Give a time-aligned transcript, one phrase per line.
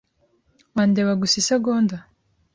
[0.75, 1.97] Wandeba gusa isegonda?